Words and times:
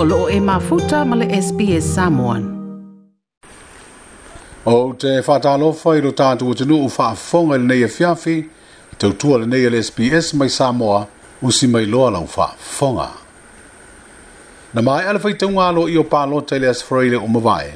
o 0.00 0.04
loo 0.04 0.28
e 0.30 0.40
mafuta 0.40 1.04
ma 1.04 1.16
le 1.16 1.26
SPS 1.42 1.82
Samoan. 1.94 2.42
O 4.64 4.92
te 4.94 5.16
whatalofa 5.26 5.96
i 5.98 6.02
lo 6.04 6.10
tātou 6.14 6.54
te 6.54 6.62
nuu 6.68 6.86
whaafonga 6.86 7.56
i 7.58 7.62
nei 7.66 7.80
e 7.82 7.86
fiafi, 7.90 8.36
tautua 9.00 9.40
lenei 9.42 9.66
e 9.66 9.72
le 9.74 9.80
SPS 9.82 10.34
mai 10.38 10.48
Samoa, 10.54 11.00
usi 11.42 11.66
mai 11.66 11.86
loa 11.90 12.12
lau 12.14 12.28
whaafonga. 12.30 13.08
Na 14.74 14.84
mai 14.86 15.02
alawhai 15.02 15.34
taunga 15.34 15.64
lo 15.74 15.88
i 15.90 15.98
o 15.98 16.04
pālota 16.06 16.54
i 16.54 16.62
le 16.62 16.68
asfraile 16.70 17.18
o 17.18 17.26
mawae, 17.26 17.72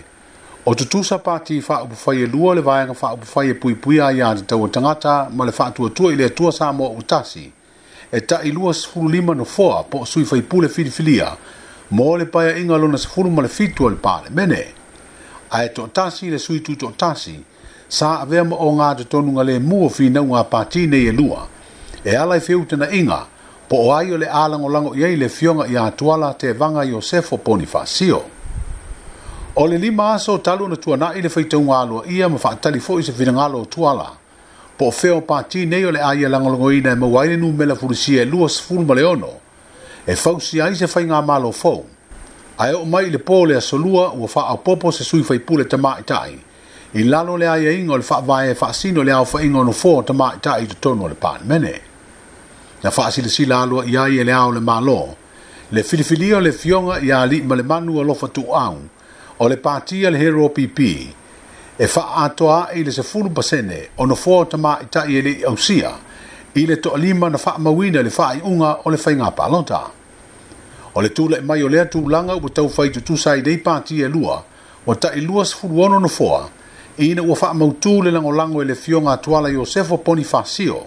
o 0.62 0.74
tutusa 0.78 1.18
pāti 1.24 1.56
whaapufai 1.58 2.20
e 2.22 2.28
lua 2.30 2.52
le 2.54 2.62
vaenga 2.62 2.94
whaapufai 3.00 3.48
e 3.50 3.56
puipui 3.64 3.98
a 3.98 4.12
ia 4.12 4.28
te 4.38 4.46
taua 4.52 4.68
tangata 4.70 5.16
ma 5.32 5.42
le 5.48 5.56
whaatuatua 5.58 6.14
i 6.14 6.20
le 6.22 6.30
atua 6.30 6.52
Samoa 6.54 6.94
utasi, 7.02 7.42
e 8.14 8.20
ta 8.20 8.38
i 8.44 8.54
lua 8.54 8.70
sifuru 8.74 9.08
lima 9.08 9.34
no 9.34 9.44
foa 9.44 9.82
po 9.82 10.04
sui 10.06 10.28
pule 10.42 10.68
filifilia, 10.68 11.32
mo 11.92 12.16
le 12.16 12.24
paia 12.26 12.56
inga 12.58 12.76
lona 12.78 12.98
se 12.98 13.08
furu 13.08 13.30
male 13.30 13.48
fitu 13.48 13.88
le 13.88 13.96
pale 13.96 14.30
mene. 14.30 14.64
A 15.50 15.64
e 15.64 15.70
tasi 15.92 16.30
le 16.30 16.38
sui 16.38 16.62
tu 16.62 16.74
tasi, 16.96 17.44
sa 17.86 18.20
avea 18.20 18.42
mo 18.44 18.56
o 18.56 18.72
ngā 18.72 18.88
te 18.96 19.04
tonu 19.04 19.32
nga 19.32 19.44
le 19.44 19.58
mua 19.60 19.90
fi 19.92 20.08
nau 20.08 20.24
ngā 20.24 20.42
pāti 20.48 20.86
e 20.88 21.12
lua. 21.12 21.46
E 22.02 22.16
alai 22.16 22.40
feu 22.40 22.64
tena 22.64 22.88
inga, 22.90 23.26
po 23.68 23.76
o 23.86 23.92
aio 23.92 24.16
le 24.16 24.26
alango 24.26 24.68
lango 24.68 24.94
iei 24.96 25.16
le 25.16 25.28
fionga 25.28 25.66
i 25.68 25.76
atuala 25.76 26.32
te 26.34 26.54
vanga 26.54 26.82
Iosefo 26.82 27.36
Bonifacio. 27.36 28.22
O 29.54 29.66
le 29.66 29.76
lima 29.76 30.14
aso 30.14 30.38
talu 30.40 30.66
na 30.68 30.76
tua 30.76 30.96
nai 30.96 31.20
le 31.20 31.28
feitau 31.28 31.60
ngā 31.60 31.76
alua 31.82 32.02
ia 32.08 32.28
mafa 32.32 32.48
whaatali 32.54 32.80
fo 32.80 32.98
i 32.98 33.02
se 33.04 33.12
finangalo 33.12 33.60
o 33.60 33.66
tuala. 33.68 34.08
Po 34.78 34.88
feo 34.90 35.20
pāti 35.20 35.66
nei 35.68 35.84
o 35.84 35.92
le 35.92 36.00
aia 36.00 36.28
lango 36.28 36.48
lango 36.48 36.72
ina 36.72 36.90
e 36.90 36.94
mawaini 36.94 37.36
nu 37.36 37.52
mela 37.52 37.76
furusia 37.76 38.22
e 38.22 38.24
lua 38.24 38.48
sifuru 38.48 38.86
maleono. 38.88 39.26
ono. 39.28 39.40
e 40.06 40.16
si 40.16 40.58
ai 40.60 40.74
se 40.74 40.88
whainga 40.92 41.20
malo 41.22 41.52
fau. 41.52 41.84
Ai 42.58 42.74
o 42.74 42.84
mai 42.84 43.10
le 43.10 43.18
pōle 43.22 43.54
a 43.54 43.58
asolua 43.58 44.10
ua 44.12 44.28
wha 44.34 44.48
au 44.48 44.58
popo 44.62 44.90
se 44.90 45.04
sui 45.04 45.22
fai 45.22 45.38
pule 45.38 45.64
te 45.66 45.76
mai 45.76 46.02
tai. 46.04 46.38
I 46.94 47.04
lalo 47.04 47.36
le 47.36 47.46
ai 47.46 47.66
e 47.66 47.72
ingo 47.78 47.96
le 47.96 48.04
wha 48.08 48.20
vae 48.20 48.50
e 48.50 48.56
wha 48.60 48.72
sino 48.72 49.02
le 49.02 49.12
au 49.12 49.26
wha 49.30 49.40
ingo 49.42 49.62
no 49.62 49.70
fō 49.70 50.04
te 50.04 50.12
mai 50.12 50.38
tai 50.40 50.66
te 50.66 50.74
tono 50.80 51.06
le 51.08 51.14
pāne 51.14 51.44
mene. 51.44 51.80
Na 52.82 52.90
wha 52.90 53.06
le 53.14 53.28
si 53.28 53.46
lalo 53.46 53.82
i 53.84 53.96
ai 53.96 54.18
e 54.18 54.24
le 54.24 54.32
au 54.32 54.50
le 54.50 54.60
malo. 54.60 55.16
Le 55.70 55.82
filifilio 55.82 56.40
le 56.40 56.52
fionga 56.52 56.98
i 56.98 57.10
a 57.10 57.24
li 57.24 57.40
ma 57.42 57.54
le 57.54 57.62
manu 57.62 57.98
alofa 58.00 58.28
tu 58.28 58.44
au. 58.52 58.76
O 59.38 59.48
le 59.48 59.56
pātia 59.56 60.10
le 60.10 60.18
hero 60.18 60.48
pipi. 60.50 61.14
E 61.78 61.86
wha 61.96 62.14
atoa 62.26 62.70
i 62.74 62.82
le 62.84 62.90
se 62.92 63.02
fulu 63.02 63.30
pasene 63.32 63.90
o 63.96 64.04
no 64.06 64.14
fō 64.14 64.44
te 64.48 64.56
mai 64.56 64.88
tai 64.90 65.14
e 65.16 65.22
le 65.22 65.36
au 65.46 65.56
i 66.54 66.66
le 66.66 66.74
toʻalima 66.76 67.30
na 67.32 67.38
faamauina 67.40 68.00
i 68.00 68.04
le 68.04 68.10
faaiʻuga 68.12 68.70
o 68.84 68.90
le 68.92 68.96
faigā 69.00 69.30
palota 69.34 69.80
o 70.94 71.00
le 71.00 71.08
tulaʻi 71.08 71.44
mai 71.48 71.62
o 71.62 71.68
lea 71.68 71.84
tulaga 71.84 72.34
ua 72.36 72.48
taufaitutusa 72.50 73.30
ai 73.32 73.40
lei 73.40 73.56
patia 73.56 74.06
e 74.06 74.08
lua 74.08 74.42
ua 74.86 74.94
taʻilua 74.94 75.44
sfuluono 75.44 76.00
na 76.00 76.08
foa 76.08 76.48
ina 76.98 77.22
ua 77.22 77.36
faamautū 77.36 78.02
le 78.04 78.10
lagolago 78.10 78.60
i 78.60 78.64
e 78.64 78.68
le 78.68 78.74
fioga 78.74 79.12
atuala 79.12 79.48
iosefo 79.48 79.96
ponifasio 79.96 80.82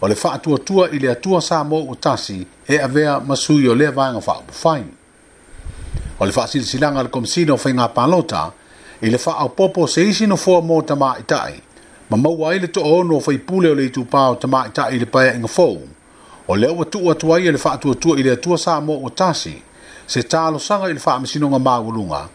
o 0.00 0.08
le 0.08 0.14
faatuatua 0.14 0.88
i 0.90 0.98
le 0.98 1.10
atua 1.10 1.40
sa 1.42 1.62
mo 1.64 1.82
ua 1.84 1.96
tasi 1.96 2.42
e 2.66 2.76
avea 2.78 3.20
ma 3.20 3.36
sui 3.36 3.68
o 3.68 3.74
lea 3.74 3.90
vaega 3.92 4.20
faaupufai 4.20 4.82
o 6.18 6.26
le 6.26 6.32
faasilasilaga 6.32 7.00
a 7.00 7.06
le 7.06 7.08
komasina 7.08 7.52
o 7.54 7.56
faigā 7.56 7.88
palota 7.94 8.50
i 9.02 9.10
le 9.10 9.18
faaaupoopo 9.22 9.82
o 9.86 9.86
se 9.86 10.02
isi 10.08 10.26
na 10.26 10.36
foa 10.36 10.60
mo 10.62 10.82
tamaʻitaʻi 10.82 11.62
ma 12.10 12.16
maua 12.16 12.50
ai 12.52 12.58
le 12.60 12.68
to'o 12.68 12.98
ono 13.00 13.16
o 13.16 13.20
faipule 13.20 13.68
o 13.70 13.74
le 13.74 13.88
itupā 13.88 14.30
o 14.30 14.34
ta 14.72 14.88
i 14.90 14.98
le 14.98 15.06
paeaʻiga 15.06 15.48
fou 15.48 15.78
o 16.46 16.54
le 16.56 16.68
ua 16.70 16.84
tuuatu 16.84 17.32
ai 17.34 17.46
e 17.46 17.50
le 17.50 17.58
faatuatua 17.58 18.18
i 18.18 18.22
le 18.22 18.30
atua 18.32 18.58
sa 18.58 18.80
mo 18.80 18.96
ua 19.00 19.10
tasi 19.10 19.62
se 20.06 20.22
talosaga 20.22 20.84
i 20.88 20.92
le 20.92 21.00
faamasinoga 21.00 21.58
mauluga 21.58 22.28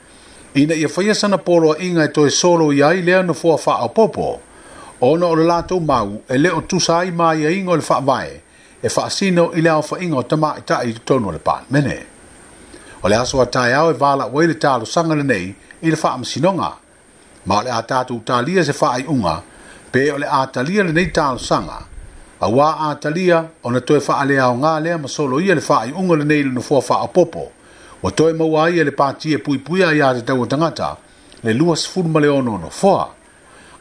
ina 0.56 0.76
ia 0.76 0.90
faia 0.90 1.14
sana 1.16 1.38
poloaʻiga 1.38 2.04
e 2.06 2.12
toe 2.12 2.30
solo 2.30 2.74
ia 2.74 2.88
ai 2.88 3.00
ano 3.14 3.32
na 3.32 3.34
fa 3.34 3.58
faaopoopo 3.58 4.40
ona 5.02 5.26
o 5.26 5.36
le 5.36 5.44
latou 5.44 5.80
mau 5.80 6.22
e 6.28 6.36
lē 6.38 6.52
o 6.52 6.62
tusa 6.62 6.98
ai 7.00 7.12
maiaʻiga 7.12 7.70
o 7.72 7.76
le 7.76 7.82
faavae 7.82 8.42
e 8.84 8.90
faasino 8.90 9.52
i 9.56 9.62
le 9.62 9.70
aofaʻiga 9.70 10.16
o 10.18 10.24
ta 10.68 10.84
i 10.84 10.92
to 11.06 11.20
no 11.20 11.32
le 11.32 11.40
palemene 11.40 12.04
o 13.04 13.08
le 13.08 13.16
aso 13.16 13.40
ataeao 13.42 13.92
e 13.92 13.94
valaʻu 13.94 14.42
ai 14.42 14.48
le 14.48 14.54
talosaga 14.54 15.16
lenei 15.16 15.56
i 15.82 15.90
le 15.90 15.96
faamasinoga 15.96 16.72
ma 17.46 17.60
o 17.60 17.62
le 17.64 17.72
a 17.72 17.82
tatou 17.88 18.20
talia 18.20 18.64
se 18.66 18.74
faaiʻuga 18.76 19.42
pe 19.92 20.00
atalia 20.02 20.18
le 20.20 20.28
atalia 20.32 20.84
lenei 20.84 21.06
talosaga 21.08 21.82
auā 22.42 22.90
atalia 22.90 23.44
ona 23.64 23.82
toe 23.82 24.00
faaleaoga 24.00 24.80
lea 24.80 24.98
ma 24.98 25.08
solo 25.08 25.40
ia 25.42 25.56
le 25.56 25.62
faaiʻuga 25.62 26.18
lenei 26.18 26.44
lenofoa 26.44 26.82
faaopoopo 26.82 27.52
ua 28.04 28.12
toe 28.12 28.34
maua 28.34 28.66
ai 28.66 28.80
e 28.80 28.84
le 28.84 28.92
pati 28.92 29.34
e 29.34 29.38
puipuia 29.38 29.92
iā 29.92 30.14
tatau 30.14 30.42
o 30.42 30.46
tagata 30.46 30.96
le 31.44 31.54
26 31.54 33.08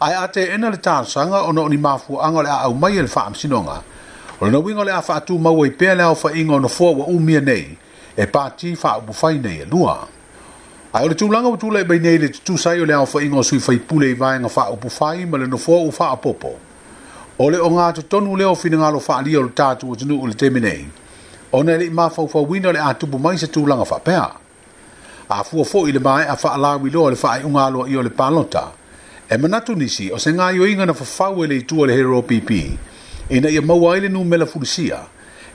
ae 0.00 0.15
a 0.15 0.28
teena 0.28 0.71
le 0.71 0.76
talosaga 0.76 1.43
ona 1.43 1.60
oni 1.62 1.76
mafu 1.76 2.16
o 2.16 2.42
le 2.42 2.48
a 2.50 2.60
aumai 2.60 2.97
e 2.98 3.03
le 3.03 3.09
faamasinoga 3.09 3.82
o 4.41 4.44
lona 4.44 4.59
uiga 4.59 4.81
o 4.81 4.84
le 4.84 4.92
a 4.92 5.00
faatūmaua 5.00 5.66
i 5.66 5.71
pea 5.71 5.94
le 5.94 6.03
aofaʻiga 6.03 6.53
ona 6.53 6.69
foa 6.69 6.91
ua 6.91 7.06
umia 7.06 7.41
nei 7.41 7.78
e 8.16 8.27
pati 8.27 8.77
faaupufai 8.77 9.38
nei 9.38 9.60
e 9.62 9.65
lua 9.71 10.06
A 10.93 11.05
o 11.05 11.09
le 11.09 11.15
tūlanga 11.15 11.47
o 11.47 11.55
tūla 11.55 11.84
e 11.84 11.87
bai 11.87 12.01
neile 12.03 12.27
tūtū 12.34 12.56
sai 12.59 12.81
o 12.83 12.87
le 12.89 12.91
awha 12.97 13.21
inga 13.23 13.39
o 13.39 13.43
sui 13.47 13.61
whaipule 13.62 14.09
i 14.11 14.15
vāenga 14.19 14.49
fa 14.51 14.65
opu 14.73 14.91
whai 14.97 15.23
ma 15.23 15.39
le 15.39 15.47
no 15.47 15.59
fo 15.62 15.77
u 15.84 15.93
wha 15.95 16.09
popo. 16.19 16.51
O 17.39 17.47
le 17.47 17.61
o 17.62 17.69
ngā 17.71 17.93
te 17.95 18.03
tonu 18.11 18.34
leo 18.37 18.56
fina 18.59 18.81
ngā 18.81 18.89
lo 18.97 19.03
wha 19.05 19.21
lia 19.23 19.39
o 19.39 19.43
le 19.47 19.55
tātu 19.61 19.93
o 19.93 19.95
tunu 19.95 20.17
o 20.19 20.27
le 20.27 20.34
teminei. 20.34 20.89
le 21.53 21.84
ima 21.87 22.09
fau 22.11 22.27
fau 22.27 22.43
wina 22.43 22.73
le 22.73 22.81
a 22.83 22.93
tupu 22.95 23.19
mai 23.23 23.39
se 23.39 23.47
tūlanga 23.47 23.87
fa 23.87 24.01
pēha. 24.03 24.27
A 25.31 25.45
fua 25.45 25.65
fo 25.65 25.87
i 25.87 25.93
le 25.93 26.01
mai 26.01 26.27
a 26.27 26.34
fa 26.34 26.55
ala 26.56 26.75
wi 26.77 26.91
lo 26.91 27.09
le 27.09 27.15
fa 27.17 27.39
i 27.39 27.45
unga 27.47 27.71
loa 27.71 27.87
i 27.89 27.95
o 27.97 28.03
le 28.03 28.11
pālota. 28.11 28.67
E 29.31 29.39
manatu 29.39 29.77
nisi 29.78 30.11
o 30.11 30.19
se 30.19 30.33
ngā 30.34 30.51
yo 30.57 30.67
inga 30.67 30.87
na 30.87 30.93
fa 30.93 31.31
e 31.31 31.47
le 31.47 31.55
i 31.55 31.62
tua 31.62 31.87
hero 31.87 32.21
PP. 32.22 32.51
E 33.31 33.39
na 33.41 33.49
ia 33.49 33.62
maua 33.62 33.97
ele 33.97 34.09
nu 34.09 34.25
mela 34.25 34.45
fulisia. 34.47 35.07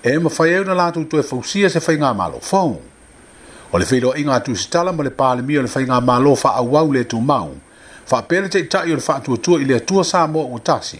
E 0.02 0.18
ma 0.18 0.30
whaiau 0.32 0.64
na 0.64 0.74
lātu 0.76 1.04
tue 1.10 1.24
fausia 1.24 1.68
se 1.70 1.80
whai 1.80 1.98
ngā 1.98 2.16
malo 2.16 2.40
fo 2.40 2.80
o 3.72 3.78
le 3.80 3.86
feiloa 3.86 4.18
iga 4.18 4.36
atu 4.36 4.52
i 4.52 4.56
se 4.58 4.70
tala 4.70 4.94
ma 4.94 5.04
le 5.04 5.10
palemi 5.10 5.58
o 5.58 5.62
le 5.62 5.68
faiga 5.68 6.00
mālo 6.02 6.36
faauau 6.36 6.94
le 6.94 7.04
tumau 7.06 7.56
faapele 8.10 8.48
taʻitaʻi 8.48 8.92
o 8.92 8.96
le 8.96 9.02
faatuatua 9.02 9.62
i 9.62 9.66
le 9.66 9.76
atua 9.76 10.04
sa 10.04 10.28
moa 10.28 10.46
ua 10.46 10.60
tasi 10.60 11.00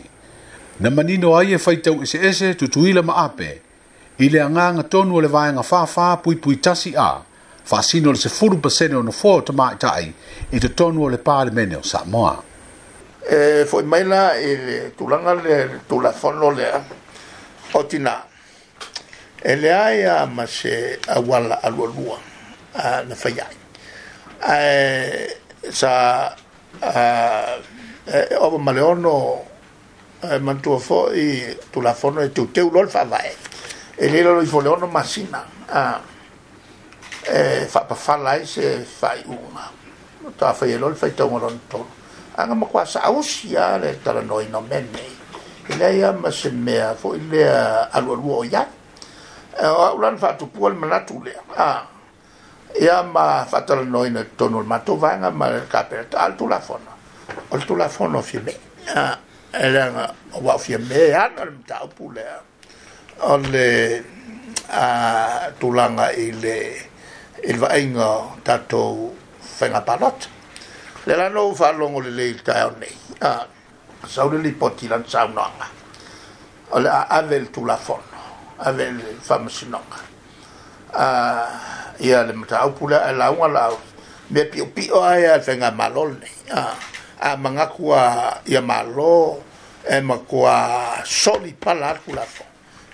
na 0.80 0.90
manino 0.90 1.38
ai 1.38 1.54
e 1.54 1.58
faitau 1.58 2.02
eseese 2.04 2.54
tutuila 2.58 3.02
ma 3.04 3.16
ape 3.26 3.62
i 4.20 4.30
le 4.30 4.40
agaga 4.42 4.84
tonu 4.84 5.16
o 5.16 5.22
le 5.22 5.28
vaega 5.28 5.62
fafā 5.62 6.16
puipui 6.24 6.56
tasi 6.58 6.96
a 6.98 7.22
faasino 7.66 8.12
le 8.12 8.18
sefulu 8.18 8.58
pasene 8.58 8.96
ona 8.96 9.12
foa 9.12 9.34
o 9.38 9.42
tamaʻitaʻi 9.42 10.12
i 10.52 10.60
totonu 10.60 11.04
o 11.04 11.10
le 11.10 11.18
palemene 11.18 11.78
o 11.78 11.82
samoa 11.84 12.42
e 13.30 13.66
foi 13.66 13.84
mai 13.84 14.04
la 14.06 14.34
e 14.38 14.56
le 14.58 14.90
tulanga 14.98 15.34
le 15.36 15.70
tulafono 15.90 16.52
le 16.52 16.72
o 17.74 17.84
tina 17.86 18.22
e 19.46 19.56
le 19.56 19.72
ai 19.74 20.04
a 20.06 20.26
ma 20.26 20.48
se 20.48 20.98
a 21.08 21.20
wala 21.20 21.62
alualua 21.62 22.34
na 22.80 23.16
faya 23.16 23.48
uh, 24.44 25.08
sa 25.72 25.92
uh, 26.84 26.84
uh, 26.84 27.56
e, 28.04 28.18
ova 28.38 28.58
maleono 28.60 29.14
uh, 30.22 30.26
e, 30.28 30.38
mantua 30.44 30.78
fo 30.80 31.10
e 31.10 31.24
i 31.24 31.32
tu 31.72 31.80
la 31.80 31.94
fono 31.96 32.22
e 32.22 32.30
tu 32.36 32.52
teu 32.52 32.70
lol 32.70 32.90
fa 32.92 33.04
vae 33.08 33.32
e 33.96 34.08
lilo 34.12 34.36
lo 34.36 34.42
i 34.44 34.50
fo 34.50 34.60
leono 34.60 34.88
masina 34.88 35.42
a 35.72 35.80
uh, 35.82 36.14
e 37.26 37.66
eh, 37.66 37.66
fa 37.66 37.82
pa 37.90 37.96
fala 37.98 38.38
e 38.38 38.46
se 38.46 38.86
fa 38.86 39.16
i 39.18 39.24
uma 39.26 39.66
ta 40.38 40.54
fa 40.54 40.68
i 40.70 40.78
lol 40.78 40.94
fa 40.94 41.08
i 41.10 41.16
tau 41.16 41.32
maron 41.32 41.56
tolo 41.72 41.90
anga 42.38 42.54
ma 42.54 42.68
kwa 42.68 42.86
sa 42.86 43.02
ausi 43.08 43.56
a 43.56 43.78
le 43.80 43.98
tala 44.04 44.22
noi 44.22 44.46
no 44.52 44.62
mene 44.62 45.02
e 45.66 45.74
lea 45.80 45.90
ia 45.90 46.10
ma 46.12 46.30
se 46.30 46.52
mea 46.52 46.94
fo 46.94 47.16
i 47.16 47.22
lea 47.26 47.90
alua 47.90 48.16
lua 48.20 48.36
o 48.44 48.44
ia 48.46 48.62
e 49.58 49.64
o 49.66 49.80
au 49.90 49.98
lan 49.98 50.20
fa 50.22 50.36
atupua 50.38 50.70
le 50.70 50.78
manatu 50.78 51.18
lea 51.26 51.42
a 51.58 51.70
uh, 51.72 51.84
ia 52.82 53.02
ma 53.04 53.48
fatalanoina 53.48 54.26
tonu 54.38 54.60
le 54.62 54.68
matou 54.68 54.98
vaega 55.00 55.30
ma 55.32 55.50
le 55.50 55.66
kapeleta 55.72 56.18
a 56.20 56.28
le 56.30 56.36
tulafono 56.36 56.92
o 57.50 57.56
le 57.58 57.64
tulafono 57.66 58.22
fia 58.22 58.42
me 58.44 58.54
a 58.94 59.16
e 59.56 59.68
leaga 59.72 60.12
o 60.36 60.40
waofia 60.44 60.78
me 60.80 61.14
ana 61.16 61.46
le 61.46 61.52
mataupu 61.56 62.06
lea 62.12 62.40
o 63.24 63.38
le 63.40 63.68
a 64.70 64.84
tulaga 65.58 66.12
i 66.20 66.32
le 66.36 66.58
i 67.48 67.52
le 67.56 67.60
vaaiga 67.60 68.44
tatou 68.44 69.16
faiga 69.40 69.80
palota 69.88 70.28
le 71.08 71.14
lanou 71.16 71.56
faalogo 71.56 72.02
lelei 72.04 72.34
le 72.36 72.42
taeao 72.44 72.72
nei 72.78 72.94
a 73.24 73.48
sau 74.06 74.28
le 74.30 74.38
lipoti 74.44 74.90
lana 74.92 75.06
saunoaga 75.08 75.68
o 76.76 76.80
le 76.84 76.90
a 76.92 77.08
ave 77.08 77.40
le 77.40 77.48
tulafono 77.52 78.58
ave 78.60 78.92
le 78.92 79.16
famasinoga 79.24 80.00
a 80.96 81.04
uh, 81.04 81.84
ia 82.00 82.24
le 82.24 82.34
mata 82.34 82.62
au 82.62 82.72
pula 82.76 83.08
e 83.10 83.14
la 83.14 83.30
unga 83.32 83.48
lau 83.48 83.78
me 84.32 84.46
pio 84.46 84.66
pio 84.74 85.00
ai 85.04 85.26
a 85.30 85.40
te 85.40 85.56
ngā 85.56 85.72
malo 85.76 86.08
a, 86.52 86.74
a 87.22 87.36
manga 87.38 87.68
kua 87.72 88.42
ia 88.48 88.62
malo 88.62 89.40
e 89.88 90.00
ma 90.02 90.18
kua 90.18 91.00
soli 91.06 91.54
pala 91.54 91.94
atu 91.96 92.14
lato 92.16 92.44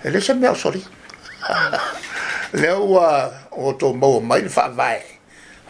e 0.02 0.10
le 0.10 0.20
se 0.20 0.34
meo 0.34 0.54
soli 0.54 0.84
leo 2.62 2.84
ua 2.86 3.30
o 3.50 3.72
tō 3.74 3.92
mau 3.96 4.20
mai 4.20 4.42
le 4.42 4.50
wha 4.54 4.68
vai 4.68 5.02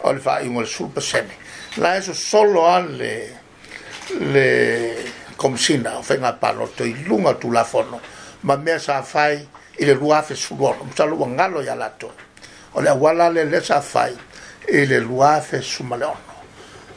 o 0.03 0.11
le 0.13 0.19
wha 0.23 0.41
ingo 0.41 0.61
le 0.61 0.67
sulpa 0.67 1.01
sene 1.01 1.33
la 1.77 1.95
eso 1.97 2.13
solo 2.13 2.67
ale 2.67 3.33
le 4.19 5.09
komsina 5.37 5.97
o 5.97 6.01
fenga 6.03 6.33
palo 6.33 6.67
to 6.67 6.83
ilunga 6.85 7.33
tu 7.33 7.51
la 7.51 7.63
fono 7.63 7.99
ma 8.43 8.55
me 8.57 8.77
sa 8.79 9.01
fai 9.01 9.39
ile 9.77 9.93
ruafe 9.93 10.35
sulono 10.35 10.83
msalo 10.85 11.17
wangalo 11.17 11.63
ya 11.63 11.73
la 11.75 11.89
to 11.89 12.11
o 12.73 12.81
le 12.81 12.89
auala 12.89 13.27
e 13.29 13.45
le 13.45 13.61
sa 13.61 13.81
fai 13.81 14.15
i 14.67 14.85
le 14.85 14.99
luafe 14.99 15.61
suma 15.61 15.95
le 15.95 16.03
ono 16.05 16.19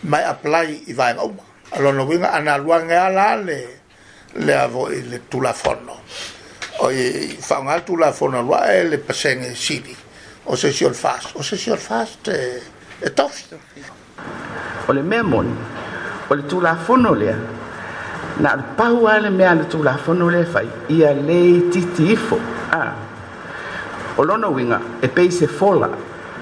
mai 0.03 0.23
apply 0.23 0.85
i 0.89 0.93
vaega 0.93 1.23
uma 1.23 1.43
a 1.71 1.79
lona 1.81 2.03
uiga 2.03 2.33
ana 2.33 2.55
aluagea 2.55 3.09
la 3.11 3.37
le 3.37 3.81
le 4.39 4.55
avo 4.55 4.91
i 4.91 5.03
le 5.07 5.23
tulafono 5.29 6.01
o 6.81 6.91
i 6.91 7.37
faaogā 7.41 7.81
tulafono 7.85 8.39
aluaʻa 8.39 8.75
e 8.75 8.85
le 8.89 8.99
pasege 8.99 9.55
sili 9.55 9.97
o 10.45 10.57
se 10.57 10.73
siol 10.73 10.95
fast 10.95 11.35
o 11.37 11.43
se 11.43 11.57
siol 11.57 11.79
fast 11.79 12.29
e, 12.29 12.63
e 13.01 13.13
tofi 13.13 13.45
o 14.89 14.93
le 14.93 15.03
mea 15.03 15.23
moni 15.23 15.55
o 16.29 16.35
le 16.35 16.43
tulafono 16.49 17.15
lea 17.15 17.37
na 18.41 18.53
o 18.53 18.57
le 18.57 18.63
pau 18.77 19.07
a 19.09 19.19
le 19.19 19.31
mea 19.31 19.55
le 19.55 19.65
tulafono 19.67 20.31
lea 20.31 20.45
fai 20.47 20.69
ia 20.89 21.13
le 21.13 21.69
titi 21.71 22.13
ifo 22.13 22.39
ah. 22.73 23.06
o 24.17 24.25
lona 24.25 24.49
uiga 24.49 24.81
e 25.03 25.09
pei 25.09 25.31
se 25.31 25.47
fola 25.47 25.91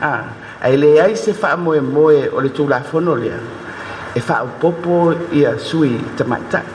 a 0.03 0.19
ai 0.63 0.77
leai 0.77 1.17
se 1.17 1.35
faamoemoe 1.35 2.31
o 2.33 2.41
le 2.41 2.49
tulafono 2.51 3.15
lea 3.17 3.39
e 4.15 4.21
faaupopo 4.21 5.15
ia 5.35 5.59
sui 5.59 5.99
tamaitaʻi 6.19 6.69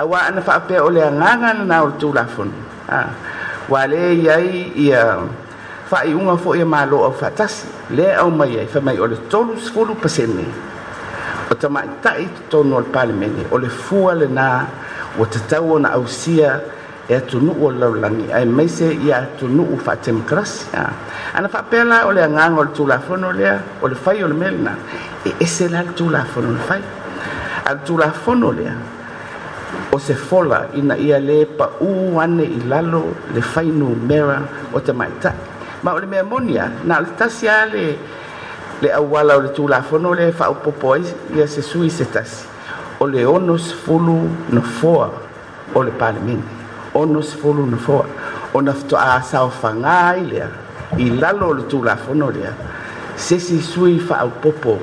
auā 0.00 0.18
ana 0.30 0.40
faapea 0.42 0.82
o 0.84 0.88
le 0.90 1.02
agaga 1.02 1.54
lanā 1.58 1.82
o 1.82 1.86
le 1.90 1.96
tulafono 2.00 2.54
a 2.88 3.02
ua 3.68 3.82
lē 3.90 4.04
iai 4.24 4.70
ia 4.86 5.02
faaiʻuga 5.90 6.34
foʻi 6.44 6.60
e 6.62 6.64
malo 6.64 7.02
au 7.08 7.12
faatasi 7.12 7.66
lea 7.98 8.20
aumai 8.22 8.54
ai 8.62 8.66
faamai 8.70 8.98
o 9.02 9.06
le 9.10 9.16
tolu 9.30 9.58
sefulu 9.58 9.94
pasene 10.02 10.44
o 11.50 11.54
tamaitaʻi 11.54 12.24
totonu 12.48 12.76
o 12.78 12.80
le 12.80 12.86
palemene 12.94 13.42
o 13.50 13.58
le 13.58 13.68
fua 13.68 14.14
lenā 14.14 14.66
ua 15.18 15.26
tatau 15.26 15.72
ona 15.74 15.92
ausia 15.98 16.60
e 17.08 17.14
atunuu 17.14 17.56
o 17.66 17.70
laulagi 17.72 18.32
ae 18.34 18.44
maise 18.44 18.88
ia 19.04 19.18
atunuu 19.22 19.78
fa'atemokarasi 19.78 20.66
ana 21.34 21.48
faapea 21.48 21.84
la 21.84 22.04
o 22.06 22.12
le 22.12 22.22
agaga 22.24 22.54
o 22.54 22.64
le 22.64 22.70
tulafono 22.74 23.32
lea 23.32 23.60
o 23.82 23.88
le 23.88 23.94
fai 23.94 24.22
o 24.24 24.28
le 24.28 24.34
mea 24.34 24.50
lenā 24.50 24.72
e 25.26 25.32
ese 25.40 25.68
la 25.68 25.82
le 25.82 25.92
tulafono 25.94 26.48
o 26.50 26.50
le 26.52 26.58
fai 26.58 26.82
a 27.64 27.74
le 27.74 27.80
tulafono 27.86 28.52
lea 28.52 28.74
o 29.92 29.98
se 29.98 30.14
fola 30.14 30.66
ina 30.74 30.96
ia 30.98 31.18
lē 31.18 31.46
paʻū 31.58 32.20
ane 32.22 32.42
i 32.42 32.60
lalo 32.68 33.04
le 33.34 33.40
fainumera 33.42 34.42
o 34.74 34.80
te 34.80 34.92
maitaʻi 34.92 35.38
ma 35.82 35.94
o 35.94 35.98
le 36.00 36.06
mea 36.06 36.24
moni 36.24 36.58
na 36.84 36.98
o 36.98 37.00
le 37.02 37.08
tasi 37.16 37.46
a 37.48 37.66
le 37.66 37.86
le 38.82 38.92
auala 38.92 39.36
o 39.38 39.46
le 39.46 39.54
tulafono 39.54 40.08
o 40.10 40.14
le 40.14 40.32
faaupopo 40.32 40.92
ai 40.94 41.04
ia 41.38 41.46
se 41.46 41.62
sui 41.62 41.88
se 41.90 42.04
tasi 42.04 42.46
o 42.98 43.06
le 43.06 43.24
6 43.26 43.58
sefulu 43.58 44.26
foa 44.82 45.10
o 45.74 45.82
le 45.82 45.92
palemene 45.92 46.55
ono 46.96 47.20
sefulu 47.22 47.66
na 47.66 47.76
foa 47.76 48.06
ona 48.54 48.72
feto'asaofagā 48.72 49.96
ai 50.14 50.22
lea 50.30 50.48
i 50.98 51.10
lalo 51.20 51.48
o 51.50 51.54
le 51.54 51.62
tulafono 51.68 52.30
lea 52.30 52.52
sesi 53.16 53.60
sui 53.62 53.98
fa'aupopo 53.98 54.78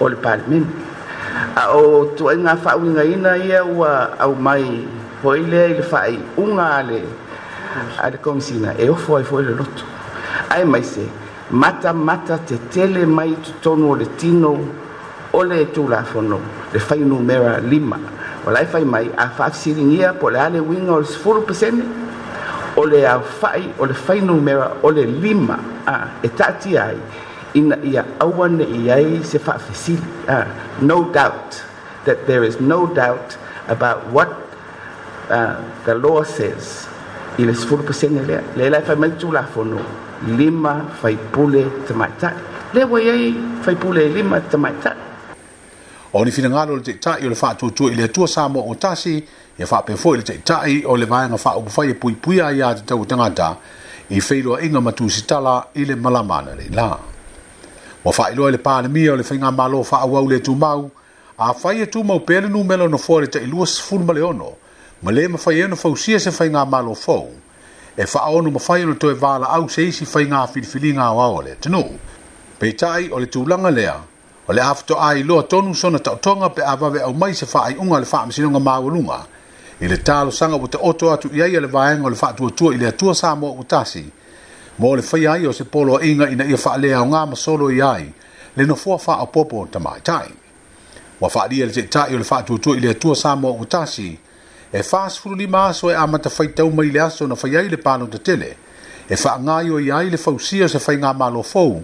o 0.00 0.08
le 0.08 0.16
palemene 0.16 0.66
a 1.56 1.66
o 1.76 2.04
tuaiga 2.16 2.56
fa'auigaina 2.56 3.36
ia 3.36 3.64
ua 3.64 4.10
aumai 4.18 4.88
foi 5.22 5.42
lea 5.46 5.68
i 5.68 5.74
le 5.76 5.82
faaiʻuga 5.82 6.64
ale 6.76 7.02
a 8.02 8.10
le 8.10 8.16
komisina 8.18 8.72
e 8.78 8.88
ofo 8.90 9.16
ai 9.16 9.24
foi 9.24 9.42
le 9.44 9.50
loto 9.54 9.84
ae 10.48 10.64
mai 10.64 10.82
se 10.84 11.04
matamata 11.50 12.38
tetele 12.38 13.06
mai 13.06 13.36
totonu 13.44 13.90
o 13.92 13.96
le 13.96 14.06
tino 14.16 14.56
o 15.32 15.42
le 15.44 15.64
tulafono 15.72 16.40
le 16.72 16.78
fainumera 16.80 17.58
lima 17.60 17.98
Well, 18.42 18.58
if 18.58 18.74
I 18.74 18.82
may, 18.82 19.06
afaf 19.14 19.54
siling 19.54 19.94
ia 19.94 20.10
po 20.18 20.26
le 20.26 20.42
ale 20.42 20.58
winga 20.58 20.98
o 20.98 20.98
le 20.98 21.06
sefulu 21.06 21.46
pesene 21.46 21.86
o 22.74 22.82
le 22.82 23.06
afai 23.06 23.70
o 23.78 23.86
le 23.86 23.94
fainumera 23.94 24.82
o 24.82 24.90
le 24.90 25.06
lima 25.06 25.54
a 25.86 26.10
e 26.26 26.26
taʻatia 26.26 26.90
ai 26.90 26.98
ina 27.54 27.78
ia 27.86 28.02
aua 28.18 28.50
neʻi 28.50 28.90
ai 28.90 29.22
se 29.22 29.38
faafesili 29.38 30.02
no 30.82 31.06
doubt 31.14 31.62
that 32.02 32.26
there 32.26 32.42
is 32.42 32.58
no 32.58 32.90
doubt 32.90 33.38
about 33.70 34.02
what 34.10 34.34
uh, 35.30 35.62
the 35.86 35.94
law 35.94 36.26
says 36.26 36.90
four 37.38 37.46
i 37.46 37.46
le 37.46 37.54
sefulu 37.54 37.82
pesene 37.86 38.26
lea 38.26 38.42
leila 38.58 38.82
e 38.82 38.82
faimai 38.82 39.14
tulafono 39.22 39.78
lima 40.34 40.82
faipule 40.98 41.62
tamaitaʻi 41.86 42.74
le 42.74 42.90
ua 42.90 42.98
iai 42.98 43.30
faipule 43.62 44.10
lima 44.10 44.42
tamaitaʻi 44.42 45.01
o 46.12 46.24
ni 46.24 46.30
fina 46.30 46.48
ngalo 46.50 46.76
le 46.76 46.82
teitai 46.82 47.26
o 47.26 47.28
le 47.28 47.34
faa 47.34 47.54
tuatua 47.54 47.92
i 47.92 47.94
le 47.94 48.04
atua 48.04 48.28
sa 48.28 48.48
mo 48.48 48.60
o 48.68 48.74
tasi 48.74 49.16
e 49.58 49.64
faa 49.66 49.82
pefo 49.82 50.14
i 50.14 50.16
le 50.18 50.22
teitai 50.22 50.82
o 50.84 50.96
le 50.96 51.06
vaenga 51.08 51.38
faa 51.40 51.56
ukufai 51.56 51.90
e 51.90 51.94
pui 51.94 52.12
pui 52.14 52.40
a 52.40 52.52
ia 52.52 52.74
te 52.74 52.82
tau 52.86 53.04
tangata 53.06 53.56
i 54.12 54.20
feilo 54.20 54.56
a 54.56 54.60
inga 54.64 54.80
matu 54.80 55.08
sitala 55.10 55.68
i 55.74 55.84
le 55.84 55.94
malamana 55.96 56.52
le 56.54 56.68
la. 56.74 56.98
Wa 58.04 58.12
faa 58.12 58.28
iloa 58.30 58.50
le 58.50 58.58
paa 58.58 58.82
mia 58.92 59.12
o 59.12 59.16
le 59.16 59.22
fina 59.24 59.50
malo 59.50 59.80
faa 59.84 60.04
wau 60.04 60.28
le 60.28 60.40
tumau 60.44 60.90
a 61.38 61.54
fai 61.54 61.80
e 61.82 61.86
tumau 61.86 62.20
pele 62.20 62.48
nu 62.48 62.62
melo 62.64 62.88
na 62.88 62.98
fore 62.98 63.26
te 63.26 63.38
ilua 63.40 63.64
sifun 63.66 64.04
maleono 64.04 64.52
ma 65.02 65.10
le 65.10 65.28
ma 65.28 65.38
fai 65.38 65.60
eno 65.64 65.76
fau 65.76 65.96
sia 65.96 66.20
se 66.20 66.30
fai 66.30 66.48
ngā 66.52 66.68
malo 66.68 66.92
fau 66.94 67.32
e 67.96 68.04
faa 68.06 68.28
onu 68.36 68.50
ma 68.52 68.58
fai 68.60 68.82
eno 68.84 68.94
toe 68.94 69.14
vala 69.16 69.48
au 69.48 69.64
se 69.68 69.82
isi 69.88 70.04
fai 70.04 70.24
ngā 70.28 70.44
filifilinga 70.52 71.08
o 71.10 71.20
aole 71.24 71.54
tenu. 71.56 71.82
Pei 72.60 72.72
tai 72.76 73.08
o 73.10 73.16
le 73.18 73.26
tūlanga 73.26 73.72
lea 73.72 73.96
o 74.48 74.52
le 74.52 74.60
a 74.60 74.64
hafuto 74.66 74.96
a 75.00 75.14
i 75.14 75.22
loa 75.22 75.42
tonu 75.44 75.74
sona 75.74 75.98
tautonga 75.98 76.48
pe 76.50 76.62
a 76.62 76.74
vave 76.76 77.00
au 77.00 77.12
mai 77.14 77.34
se 77.34 77.46
faa 77.46 77.68
i 77.70 77.76
unga 77.78 78.00
le 78.00 78.06
faa 78.06 78.26
misinonga 78.26 78.58
maulunga 78.60 79.24
i 79.80 79.86
le 79.88 79.96
talo 80.02 80.30
sanga 80.30 80.56
wate 80.56 80.78
oto 80.80 81.12
atu 81.12 81.30
i 81.32 81.42
aia 81.42 81.60
le 81.60 81.66
vaenga 81.66 82.10
le 82.10 82.16
faa 82.16 82.32
tuatua 82.32 82.74
i 82.74 82.78
le 82.78 82.86
atua 82.88 83.14
saa 83.14 83.34
mua 83.34 83.50
utasi 83.50 84.04
mo 84.78 84.96
le 84.96 85.02
fai 85.02 85.26
ai 85.26 85.46
o 85.46 85.52
se 85.52 85.64
polo 85.64 86.00
inga 86.02 86.28
ina 86.30 86.44
ia 86.44 86.56
faa 86.56 86.76
lea 86.76 87.00
o 87.00 87.04
ngā 87.04 87.26
masolo 87.30 87.70
i 87.70 87.80
ai 87.82 88.10
le 88.56 88.64
no 88.66 88.74
fua 88.74 88.98
faa 88.98 89.16
opopo 89.22 89.66
ta 89.70 89.78
mai 89.78 90.00
tai 90.02 90.28
wa 91.20 91.28
faa 91.30 91.46
lia 91.46 91.64
e 91.64 91.70
le 91.70 91.72
tetai 91.72 92.14
o 92.14 92.18
le 92.18 92.24
faa 92.24 92.42
tuatua 92.42 92.76
i 92.76 92.80
le 92.80 92.90
atua 92.90 93.14
saa 93.16 93.36
mua 93.36 93.50
utasi 93.50 94.18
e 94.72 94.82
faa 94.82 95.08
sifuru 95.10 95.34
lima 95.36 95.64
aso 95.70 95.90
e 95.90 95.94
amata 95.94 96.30
fai 96.30 96.48
tau 96.48 96.70
mai 96.70 96.90
le 96.90 97.00
aso 97.00 97.26
na 97.26 97.34
fai 97.38 97.56
ai 97.56 97.68
le 97.68 97.76
pano 97.78 98.06
te 98.10 98.18
tele 98.18 98.56
e 99.08 99.16
faa 99.16 99.38
ngai 99.38 99.70
o 99.70 99.78
i 99.78 99.90
ai 99.92 100.10
le 100.10 100.16
fausia 100.18 100.68
se 100.68 100.78
fai 100.82 100.96
ngā 100.96 101.14
malo 101.14 101.42
fau 101.42 101.78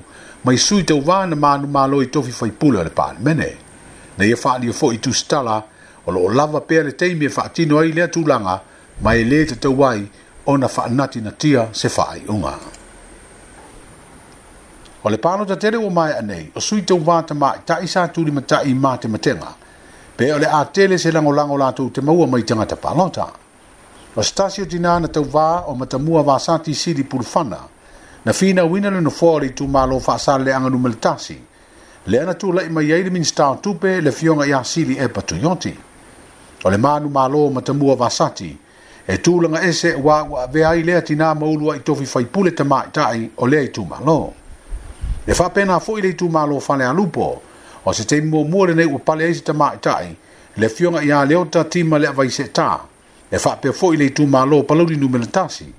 mai 0.44 0.56
sui 0.56 0.82
tau 0.86 1.00
vāna 1.02 1.34
mānu 1.34 1.66
mālo 1.72 2.00
i 2.02 2.06
tofi 2.14 2.30
fai 2.32 2.50
pula 2.50 2.82
le 2.84 2.92
pāne 2.94 3.18
mene. 3.20 3.48
Na 4.18 4.24
ia 4.24 4.36
e 4.36 4.40
whaani 4.40 4.68
o 4.70 4.74
fōi 4.74 4.98
tu 5.02 5.12
stala, 5.12 5.58
o 6.06 6.10
lo 6.14 6.28
lava 6.30 6.60
pēr 6.60 6.84
le 6.86 6.92
teimi 6.94 7.26
e 7.26 7.32
whaatino 7.34 7.78
ai 7.80 7.92
lea 7.94 8.06
tūlanga, 8.06 8.58
mai 9.02 9.22
le 9.22 9.30
lēta 9.32 9.58
tau 9.58 9.74
wai 9.80 10.02
o 10.46 10.56
na 10.56 10.66
whaanati 10.68 11.22
na 11.22 11.32
tia 11.32 11.68
se 11.72 11.88
whaai 11.88 12.24
unga. 12.34 12.54
O 15.02 15.08
le 15.10 15.18
pāno 15.18 15.46
ta 15.46 15.56
tere 15.56 15.76
o 15.78 15.90
mai 15.90 16.12
anei, 16.14 16.50
o 16.54 16.60
sui 16.60 16.82
tau 16.84 16.98
vāta 17.10 17.34
mā 17.38 17.52
i 17.60 17.64
tai 17.66 17.82
sā 17.88 18.06
tūri 18.14 18.32
ma 18.34 18.40
tai 18.42 18.72
mā 18.78 18.94
te 18.98 19.08
matenga, 19.08 19.50
pē 20.18 20.32
o 20.36 20.38
le 20.42 20.46
a 20.50 20.62
tele 20.74 20.98
se 20.98 21.10
lango 21.14 21.34
lango 21.34 21.58
lātou 21.60 21.90
te 21.90 22.00
maua 22.02 22.26
mai 22.26 22.42
tangata 22.42 22.76
pālota. 22.76 23.26
Lo 24.14 24.22
stasio 24.24 24.64
tina 24.66 24.98
na 25.00 25.06
tau 25.08 25.26
vā 25.30 25.64
o 25.70 25.74
matamua 25.78 26.24
vāsanti 26.26 26.74
siri 26.74 27.04
pulfana, 27.04 27.56
pulfana, 27.60 27.77
na 28.24 28.32
fina 28.32 28.64
wina 28.64 28.90
le 28.90 29.00
no 29.00 29.10
fori 29.10 29.54
tu 29.54 29.66
malo 29.66 29.98
fa 30.00 30.18
sale 30.18 30.52
anga 30.52 30.68
no 30.68 30.78
militasi 30.78 31.38
le 32.06 32.20
ana 32.20 32.34
tu 32.34 32.52
le 32.52 32.68
ma 32.68 32.80
yele 32.82 33.10
min 33.10 33.24
sta 33.24 33.56
tu 33.62 33.74
pe 33.78 34.00
le 34.00 34.10
fionga 34.12 34.46
ya 34.46 34.62
sili 34.64 34.96
e 34.98 35.08
patuyoti 35.08 35.74
o 36.64 36.70
le 36.70 36.76
manu 36.76 37.08
malo 37.08 37.50
matamu 37.50 37.94
va 37.96 38.08
sati 38.10 38.58
e 39.06 39.20
tu 39.20 39.40
le 39.40 39.48
nga 39.48 39.62
ese 39.62 39.94
wa 39.94 40.22
wa 40.22 40.46
ve 40.46 40.64
ai 40.64 40.82
le 40.82 40.94
atina 40.96 41.34
ma 41.34 41.46
ulu 41.46 41.70
ai 41.72 41.80
tofi 41.82 42.06
fai 42.06 42.24
pule 42.24 42.52
te 42.54 42.64
mai 42.64 42.90
tai 42.92 43.30
o 43.36 43.46
le 43.46 43.70
tu 43.70 43.84
malo 43.84 44.32
le 45.26 45.34
fa 45.34 45.50
pena 45.50 45.78
fo 45.78 45.96
ile 45.98 46.14
tu 46.14 46.28
malo 46.28 46.58
fa 46.60 46.76
le 46.76 46.84
alupo 46.84 47.42
o 47.84 47.92
se 47.92 48.04
te 48.04 48.20
mo 48.20 48.42
mo 48.44 48.64
le 48.64 48.74
nei 48.74 48.86
u 48.86 48.98
pale 49.02 49.28
ese 49.28 49.42
te 49.42 49.52
mai 49.52 49.78
tai 49.80 50.16
le 50.56 50.68
fionga 50.68 51.02
ya 51.02 51.24
le 51.24 51.34
ota 51.34 51.64
tima 51.64 51.98
le 51.98 52.08
vai 52.12 52.30
se 52.30 52.50
ta 52.52 52.84
e 53.30 53.38
fa 53.38 53.56
pe 53.56 53.72
fo 53.72 53.92
ile 53.92 54.12
tu 54.12 54.24
malo 54.26 54.62
pa 54.64 54.74
lu 54.74 54.84
ni 54.88 54.96
no 54.96 55.08
militasi 55.08 55.72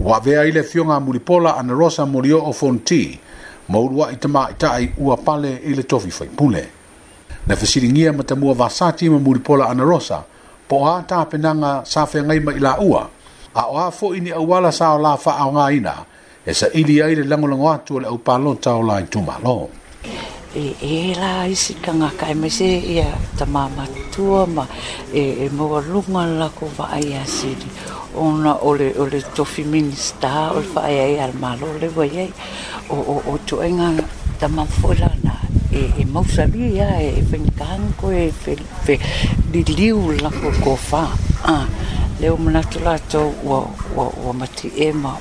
ua 0.00 0.16
avea 0.16 0.40
ai 0.42 0.50
le 0.52 0.58
afioga 0.60 0.98
mulipola 1.00 1.56
ana 1.56 1.72
rosa 1.72 2.04
molio 2.06 2.38
o 2.44 2.52
fonti 2.52 3.18
ma 3.68 3.78
uluaʻi 3.78 4.14
tamaʻitaʻi 4.22 4.88
ua 4.98 5.16
pale 5.16 5.50
i 5.70 5.74
le 5.74 5.82
tofi 5.82 6.10
faipule 6.10 6.64
na 7.46 7.56
fesiligia 7.56 8.12
ma 8.12 8.22
tamua 8.22 8.54
vasati 8.54 9.08
ma 9.10 9.18
mulipola 9.18 9.68
ana 9.68 9.82
rosa 9.84 10.22
po 10.68 10.76
o 10.84 10.84
ā 10.86 11.02
tapenaga 11.06 11.82
sa 11.86 12.06
feagai 12.06 12.40
ma 12.44 12.52
i 12.52 12.60
laʻua 12.60 13.02
a 13.54 13.62
o 13.66 13.74
ā 13.80 13.88
foʻi 13.90 14.20
ni 14.22 14.30
auala 14.30 14.72
sa 14.72 14.94
o 14.94 14.98
la 14.98 15.16
faaaogāina 15.16 15.94
e 16.46 16.52
saʻili 16.52 17.02
ai 17.02 17.14
le 17.16 17.24
lagolago 17.24 17.70
atu 17.72 17.96
o 17.96 18.00
le 18.00 18.08
ʻaupalota 18.08 18.78
o 18.78 18.82
la 18.82 19.00
itumālō 19.02 19.58
e 20.56 20.74
e 20.80 21.12
la 21.14 21.44
isi 21.44 21.74
ka 21.84 21.92
kai 22.18 22.32
e 22.32 22.34
me 22.40 22.48
se 22.48 22.64
ia 22.78 23.10
ta 23.38 23.44
māma 23.44 23.84
tua 24.12 24.46
ma 24.48 24.64
e 25.12 25.44
e 25.44 25.48
mua 25.52 25.80
lunga 25.84 26.24
lako 26.40 26.66
wa 26.78 26.86
ai 26.96 27.12
a 27.12 27.24
ona 28.16 28.60
ole 28.64 28.94
ole 28.96 29.20
tofi 29.36 29.64
minista 29.64 30.50
ole 30.56 30.64
wha 30.72 30.80
ai 30.88 30.98
ai 31.00 31.18
al 31.20 31.34
malo 31.36 31.68
le 31.80 31.88
wai 31.92 32.32
o 32.88 32.96
o 32.96 33.16
o 33.34 33.38
tu 33.46 33.60
e 33.60 33.68
ngā 33.68 33.90
ta 34.40 34.48
māma 34.48 34.96
na 35.26 35.36
e 35.76 35.92
e 36.00 36.04
mausari 36.08 36.72
ia 36.72 36.88
e 37.04 37.12
e 37.20 37.22
whenkanko 37.30 38.08
e 38.16 38.30
fe 38.32 38.56
fe 38.84 38.96
li 39.52 39.60
liu 39.76 40.00
lako 40.24 40.56
ko 40.64 40.72
wha 40.88 41.02
a 41.52 41.56
leo 42.20 42.36
mna 42.40 42.64
tu 42.72 42.80
lato 42.80 43.28
wa 43.44 43.60
wa 43.92 44.08
wa 44.24 44.32
mati 44.32 44.72
e 44.72 44.88
ma 45.04 45.12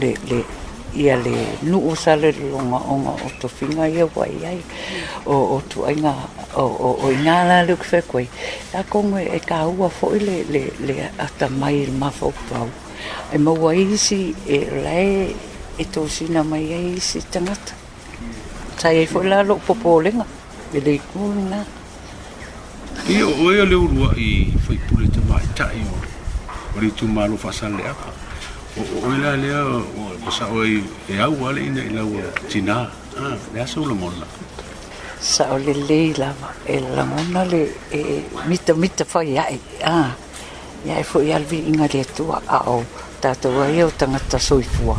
le 0.00 0.16
le 0.30 0.59
ia 0.94 1.16
le 1.16 1.32
nuu 1.62 1.94
sale 1.94 2.32
longa 2.32 2.76
onga 2.88 3.10
o 3.10 3.30
to 3.40 3.48
finga 3.48 3.86
ia 3.88 4.06
wai 4.14 4.34
ai 4.46 4.60
o 5.26 5.36
o 5.56 5.62
tu 5.68 5.84
ainga 5.86 6.12
o 6.56 6.66
o 6.66 6.90
o 7.06 7.10
inga 7.12 7.44
la 7.48 7.56
le 7.62 7.74
kwe 7.76 8.02
koe 8.12 8.26
ta 8.72 8.82
kongo 8.88 9.18
e 9.18 9.38
ka 9.46 9.66
ua 9.78 9.88
foi 9.88 10.18
le 10.20 10.36
le 10.52 10.62
le 10.86 10.96
ata 11.18 11.48
mai 11.48 11.86
le 11.86 11.92
mafo 12.02 12.32
pau 12.50 12.66
e 13.34 13.38
mo 13.38 13.52
wai 13.64 13.96
si 13.96 14.34
e 14.46 14.58
le 14.66 15.30
e 15.78 15.84
to 15.92 16.08
sina 16.08 16.42
mai 16.42 16.72
ai 16.74 16.98
si 17.00 17.20
tangata 17.30 17.72
tai 18.80 19.02
e 19.06 19.06
foi 19.06 19.26
la 19.30 19.42
lo 19.42 19.60
popo 19.64 20.00
lenga 20.00 20.26
e 20.72 20.80
le 20.80 21.00
kuna 21.12 21.78
Io, 23.10 23.28
ia 23.54 23.64
le 23.64 23.74
urua 23.74 24.12
i 24.16 24.52
fai 24.58 24.78
pure 24.88 25.08
te 25.08 25.20
mai 25.26 25.46
tai 25.54 25.78
o 25.94 25.98
Ore 26.76 26.92
tu 26.94 27.04
lo 27.12 27.34
fa 27.36 27.50
sale 27.50 27.82
aka 27.82 28.12
o 28.78 28.82
o 29.04 29.08
me 29.08 29.18
la 29.18 29.36
leo 29.36 29.82
o 29.82 30.02
pasa 30.24 30.44
o 30.46 30.62
i 30.64 30.82
e 31.08 31.14
au 31.18 31.34
ale 31.48 31.60
ina 31.68 31.82
i 31.82 31.90
lau 31.96 32.10
tina 32.48 32.76
ah 33.18 33.34
le 33.52 33.58
aso 33.64 33.84
lo 33.84 33.94
mona 33.94 34.26
sa 35.20 35.44
o 35.54 35.58
le 35.58 35.74
le 35.88 36.00
la 36.20 36.30
e 36.66 36.76
la 36.96 37.04
mona 37.10 37.44
le 37.44 37.62
e, 37.90 38.00
e 38.14 38.16
mita 38.48 38.72
mita 38.74 39.04
fa 39.04 39.20
ia 39.22 39.44
e 39.50 39.58
ah 39.84 40.10
ia 40.86 40.98
e 41.02 41.04
fo 41.04 41.18
ia 41.22 41.38
vi 41.38 41.58
inga 41.70 41.86
le 41.92 42.02
tu 42.14 42.24
a 42.50 42.58
o 42.76 42.84
ta 43.20 43.34
to 43.34 43.48
ai 43.62 43.82
o 43.82 43.90
tanga 43.90 44.20
ta 44.30 44.38
soi 44.38 44.62
fo 44.74 44.96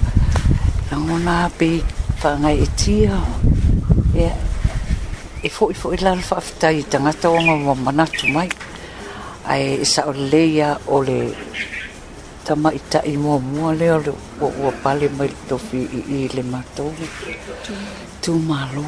la 0.91 0.97
mona 0.97 1.35
pe 1.57 1.69
fa 2.21 2.29
ngai 2.41 2.57
e 2.65 2.67
tia 2.79 3.15
e 4.23 4.27
e 5.47 5.49
fo 5.49 5.69
i 5.71 5.73
fo 5.73 5.93
i 5.95 5.97
la 6.05 6.13
fa 6.15 6.37
fa 6.45 6.51
tai 6.61 6.77
tanga 6.91 7.11
ta 7.21 7.27
o 7.29 7.39
mo 7.39 7.73
mana 7.85 8.05
tu 8.17 8.27
mai 8.35 8.49
ai 9.53 9.63
sa 9.93 10.01
o 10.11 10.11
le 10.29 10.43
ia 10.57 10.69
o 10.87 10.95
le 11.07 11.19
tama 12.45 12.71
i 12.73 12.79
taʻi 12.93 13.17
mo 13.23 13.39
lea 13.79 13.97
le 14.05 14.11
o 14.41 14.71
pale 14.83 15.07
mai 15.17 15.27
le 15.33 15.37
tofi 15.49 15.77
iʻi 15.99 16.19
le 16.37 16.43
matou 16.51 16.89
tumālō 18.23 18.85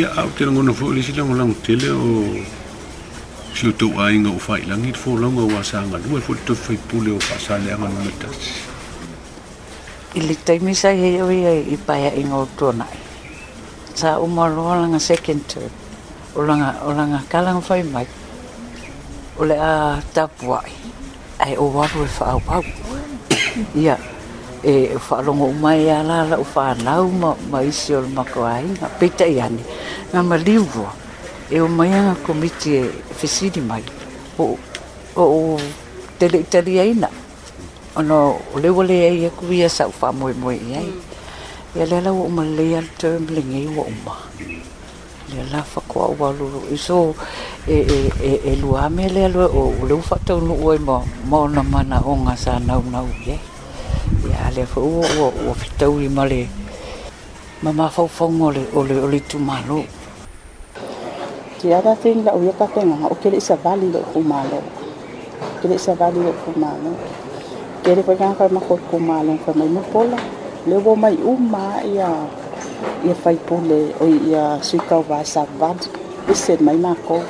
ia 0.00 0.08
autelagona 0.22 0.72
foʻi 0.80 0.94
le 0.96 1.02
silagolago 1.06 1.54
tele 1.66 1.88
o 2.06 2.08
siutou 3.58 3.92
aiga 4.04 4.30
o 4.36 4.38
failagi 4.46 4.90
fo 4.94 5.00
folauga 5.10 5.42
ua 5.54 5.62
sagalua 5.72 6.18
e 6.20 6.24
foʻi 6.26 6.36
le 6.38 6.44
tofi 6.46 6.62
faipule 6.66 7.10
o 7.16 7.20
faasaleaga 7.28 7.86
lona 7.92 8.10
tasi 8.22 8.50
i 10.18 10.20
le 10.28 10.34
taimi 10.46 10.74
sai 10.82 10.94
he 11.02 11.10
au 11.22 11.30
ia 11.30 11.52
i 11.74 11.78
paeaʻiga 11.88 12.34
o 12.42 12.46
tuanaʻi 12.58 12.98
sa 14.00 14.08
uma 14.24 14.48
loa 14.56 14.74
langa 14.82 14.98
second 15.10 15.40
term 15.52 15.72
o 16.34 16.40
langa 16.48 16.70
o 16.88 16.90
langa 16.98 17.20
kalang 17.32 17.62
fai 17.68 17.82
mai 17.94 18.06
o 19.38 19.42
le 19.44 19.56
a 19.70 20.02
i 20.72 20.92
ai 21.44 21.54
o 21.54 21.66
waru 21.76 22.00
e 22.06 22.08
whaau 22.18 22.38
pau. 22.48 22.62
Ia, 23.82 23.94
e 24.72 24.94
whaalongo 25.04 25.46
umai 25.54 25.80
la 25.90 25.98
lala 26.10 26.36
u 26.36 26.46
whanau 26.54 27.04
ma, 27.20 27.30
ma 27.50 27.58
isi 27.70 27.90
o 27.96 28.00
lumako 28.04 28.40
ai, 28.54 28.66
ma 28.80 28.88
peita 28.98 29.24
i 29.26 29.36
ane. 29.46 29.62
Nga 30.12 30.20
ma 30.28 30.36
liuwa, 30.46 30.90
e 31.50 31.56
o 31.60 31.66
mai 31.78 31.90
anga 31.98 32.14
komiti 32.26 32.70
e 32.78 32.82
whesiri 33.18 33.60
mai, 33.70 33.82
o, 34.38 34.56
o, 35.16 35.22
o 35.22 35.60
tele 36.18 36.38
itali 36.46 36.74
aina. 36.84 37.08
Ono, 37.98 38.18
o 38.54 38.58
lewa 38.64 38.82
lea 38.90 39.08
e 39.12 39.20
ia 39.22 39.30
kuia 39.38 39.68
sa 39.76 39.82
u 39.86 39.92
wha 40.00 40.08
moe 40.18 40.32
moe 40.42 40.54
iai. 40.70 40.90
Ia 41.76 41.84
lela 41.90 42.10
wa 42.16 42.22
uma 42.30 42.44
lea 42.58 42.80
term 43.00 43.22
lingi 43.36 43.64
wa 43.76 43.82
uma. 43.94 44.14
ia 45.30 45.42
la 45.52 45.62
fakoaʻu 45.62 46.18
alulu 46.18 46.60
i 46.70 46.76
so 46.76 47.14
e, 47.68 47.76
e 47.86 48.10
e 48.26 48.32
e 48.44 48.52
lua 48.56 48.88
me 48.90 49.06
lea 49.08 49.28
loe 49.28 49.46
o 49.46 49.86
leu 49.86 50.00
faataunuu 50.00 50.70
ai 50.70 50.78
ma 50.78 50.98
ma 51.30 51.36
ona 51.46 51.62
manaoga 51.62 52.34
sa 52.36 52.58
naunau 52.58 53.06
i 53.26 53.30
ai 53.30 53.40
ia 54.30 54.50
lea 54.54 54.66
foʻi 54.74 54.88
ua 54.90 55.06
ua 55.18 55.28
ua 55.46 55.54
fitauli 55.54 56.08
ma 56.08 56.24
le 56.26 56.48
ma 57.62 57.70
mafaufauga 57.72 58.44
ole 58.46 58.62
ole 58.74 58.94
o 58.98 59.06
le 59.06 59.16
itumālou 59.16 59.84
ia 61.62 61.82
tategi 61.82 62.22
lauia 62.22 62.52
kapegaga 62.52 63.06
o 63.06 63.14
keleʻi 63.22 63.40
savali 63.40 63.86
loʻu 63.94 64.06
kumālou 64.14 64.62
keleʻi 65.62 65.78
savali 65.78 66.18
loʻu 66.18 66.38
kumālou 66.46 66.94
kele 67.82 68.02
faigagakae 68.02 68.48
makoe 68.50 68.78
kumālou 68.90 69.38
faimai 69.46 69.68
mopola 69.70 70.18
le 70.66 70.76
ua 70.76 70.94
mai 70.96 71.16
uma 71.16 71.78
ia 71.86 72.08
ia 73.04 73.14
faipule 73.14 73.94
o 74.00 74.06
ia 74.06 74.58
suikau 74.62 75.02
vasavali 75.06 75.86
e 76.30 76.34
senai 76.34 76.76
makou 76.78 77.22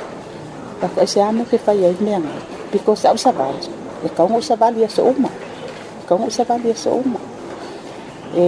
tafe'aise 0.81 1.19
a 1.21 1.29
mo 1.35 1.43
fefai 1.45 1.85
ai 1.85 1.95
meagai 2.07 2.39
because 2.71 3.05
au 3.05 3.17
savali 3.17 3.61
e 4.05 4.09
kauga 4.09 4.35
o 4.37 4.41
savali 4.41 4.83
aso 4.85 5.03
uma 5.03 5.29
e 6.01 6.03
kauga 6.07 6.25
o 6.25 6.31
savali 6.31 6.67
aso 6.71 6.89
uma 7.03 7.19
e 8.35 8.43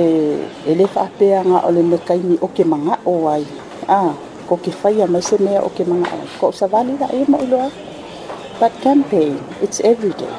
e 0.65 0.71
lē 0.79 0.87
fa'apeaga 0.95 1.57
o 1.65 1.69
le 1.75 1.81
lekaini 1.91 2.37
o 2.41 2.47
ke 2.55 2.63
maga'o 2.65 3.13
ai 3.35 3.45
a 3.89 4.13
ko 4.49 4.57
ke 4.63 4.71
faia 4.71 5.07
mai 5.07 5.21
se 5.21 5.35
mea 5.41 5.61
o 5.61 5.69
ke 5.69 5.83
maga'o 5.85 6.19
ai 6.25 6.29
ko 6.39 6.47
o 6.49 6.55
savali 6.55 6.93
laʻe 7.01 7.29
ma 7.31 7.37
i 7.41 7.45
loa 7.51 7.69
but 8.59 8.73
campaign 8.83 9.35
it's 9.61 9.79
every 9.91 10.13
day 10.21 10.35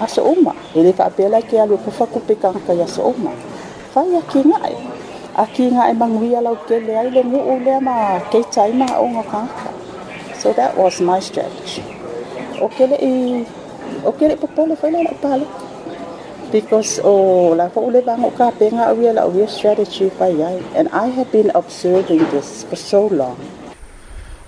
aso 0.00 0.22
uma 0.32 0.54
e 0.74 0.78
lē 0.86 0.92
fa'apea 0.92 1.28
lai 1.28 1.42
ke 1.44 1.56
alu 1.60 1.74
e 1.76 1.84
pufakupe 1.84 2.34
kagakai 2.42 2.80
aso 2.82 3.02
uma 3.04 3.32
fai 3.92 4.08
akigae 4.16 4.97
aki 5.38 5.70
à, 5.70 5.72
nga 5.72 5.84
mang 5.94 6.18
we 6.18 6.34
allow 6.34 6.58
ke 6.66 6.82
le 6.82 6.90
ai 6.98 7.08
le 7.14 7.22
mu 7.22 7.38
ule 7.54 7.78
ma 7.80 8.18
ke 8.26 8.42
chai 8.50 8.74
ma 8.74 8.98
o 8.98 9.06
nga 9.06 9.22
ka 9.22 9.42
so 10.34 10.50
that 10.52 10.74
was 10.74 10.98
my 11.00 11.20
strategy 11.22 11.82
okele 12.58 12.98
i 12.98 13.46
okele 14.02 14.34
popole 14.34 14.74
fa 14.74 14.90
le 14.90 15.06
pale 15.22 15.46
because 16.50 16.98
oh 17.04 17.54
la 17.54 17.68
fa 17.70 17.78
ule 17.78 18.02
bang 18.02 18.18
o 18.26 18.30
ka 18.34 18.50
pe 18.58 18.66
nga 18.74 18.90
we 18.98 19.06
la 19.14 19.26
we 19.30 19.46
strategy 19.46 20.10
fa 20.18 20.26
yai 20.26 20.58
and 20.74 20.90
i 20.90 21.06
have 21.06 21.30
been 21.30 21.54
observing 21.54 22.18
this 22.34 22.66
for 22.66 22.74
so 22.74 23.06
long 23.06 23.38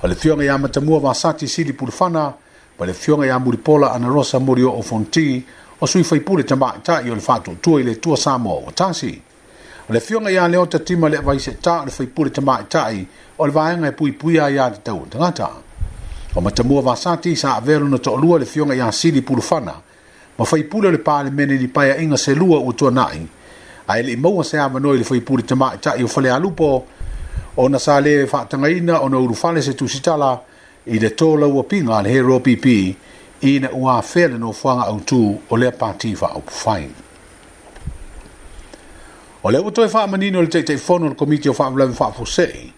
o 0.03 0.07
le 0.11 0.15
fionga 0.19 0.43
ia 0.45 0.55
e 0.59 0.59
matamua 0.59 0.99
vasati 0.99 1.47
sili 1.47 1.73
pulfana 1.73 2.35
pa 2.77 2.83
le 2.85 2.95
fionga 2.99 3.27
ia 3.27 3.37
e 3.39 3.39
muripola 3.39 3.93
ana 3.95 4.09
rosa 4.11 4.41
morio 4.43 4.75
o 4.75 4.83
fonti 4.83 5.39
o 5.81 5.87
sui 5.87 6.03
faipule 6.03 6.43
tamaʻitaʻi 6.43 7.11
o 7.15 7.15
le 7.15 7.23
faatuatua 7.23 7.79
i 7.79 7.85
le 7.87 7.95
tua 8.01 8.17
samo 8.17 8.51
moa 8.59 8.67
ua 8.67 8.73
tasi 8.75 9.23
O 9.91 9.93
le 9.93 10.01
fionga 10.01 10.31
ia 10.31 10.47
leo 10.49 10.67
tatima 10.67 11.09
le 11.09 11.19
vai 11.19 11.41
se 11.41 11.51
taa 11.61 11.85
le 11.85 11.91
faipule 11.91 12.31
tama 12.31 12.61
i 12.63 12.67
taa 12.73 12.93
i, 12.95 13.01
o 13.39 13.43
le 13.47 13.53
vaenga 13.57 13.89
e 13.89 13.93
pui 13.99 14.13
pui 14.13 14.39
a 14.39 14.47
ia 14.49 14.67
te 14.71 14.79
tau 14.87 15.03
tangata. 15.11 15.51
O 16.37 16.41
matamua 16.41 16.81
vasati 16.83 17.35
sa 17.37 17.57
avelu 17.59 17.89
na 17.89 17.99
to 17.99 18.13
olua 18.15 18.39
le 18.39 18.47
fionga 18.47 18.75
ia 18.75 18.93
sili 18.93 19.21
pulufana, 19.23 19.75
ma 20.39 20.45
faipule 20.45 20.91
le 20.95 20.99
paa 21.03 21.25
le 21.27 21.31
mene 21.31 21.57
li 21.59 21.67
paia 21.67 21.99
inga 21.99 22.17
se 22.17 22.35
lua 22.35 22.61
u 22.61 22.73
tua 22.73 22.91
nai, 22.91 23.27
a 23.91 23.99
ele 23.99 24.13
imaua 24.13 24.45
se 24.45 24.59
ama 24.59 24.79
noi 24.79 24.97
le 24.99 25.03
faipule 25.05 25.43
tama 25.43 25.73
i 25.75 25.79
taa 25.83 25.97
i 25.99 26.05
o 26.05 26.09
fale 26.15 26.31
alupo, 26.31 26.87
o 27.57 27.69
na 27.69 27.79
sa 27.79 27.99
le 28.01 28.27
faatangaina 28.31 29.01
o 29.03 29.09
na 29.09 29.19
urufale 29.19 29.61
se 29.63 29.75
tusitala, 29.75 30.39
i 30.87 30.99
le 31.03 31.09
tō 31.19 31.35
laua 31.41 31.65
pinga 31.65 31.99
le 32.03 32.15
hero 32.15 32.39
pipi, 32.39 32.95
i 33.51 33.59
na 33.59 33.75
ua 33.75 33.99
fele 34.03 34.39
no 34.39 34.53
fuanga 34.53 34.87
au 34.87 35.01
tu 35.01 35.23
o 35.51 35.55
le 35.57 35.73
pati 35.73 36.15
faa 36.15 36.31
upufaini. 36.39 37.10
O 39.43 39.51
le 39.51 39.59
utoe 39.61 39.87
wha 39.93 40.07
manini 40.07 40.37
o 40.37 40.43
le 40.43 40.49
teitei 40.49 40.77
fono 40.77 41.09
le 41.09 41.15
komiti 41.15 41.49
o 41.49 41.53
wha 41.57 41.65
fa 41.95 42.05
wha 42.07 42.13
fusei. 42.13 42.71